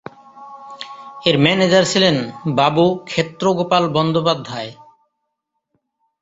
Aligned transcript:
এর 1.25 1.35
ম্যানেজার 1.37 1.83
ছিলেন 1.85 2.15
বাবু 2.55 2.85
ক্ষেত্র 3.05 3.45
গোপাল 3.53 3.83
বন্দ্যোপাধ্যায়। 3.87 4.71